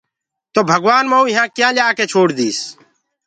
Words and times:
تو 0.53 0.59
ڀگوآن 0.69 1.05
مئوُ 1.11 1.23
يهآنٚ 1.31 1.53
ڪيآ 1.57 1.87
ڪي 1.97 2.05
ڇوڙ 2.11 2.27
ديٚس۔ 2.37 2.59